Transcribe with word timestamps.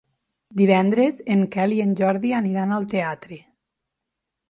Divendres 0.61 1.19
en 1.35 1.45
Quel 1.57 1.77
i 1.77 1.79
en 1.85 1.93
Jordi 2.01 2.35
aniran 2.41 2.77
al 2.81 2.91
teatre. 2.97 3.43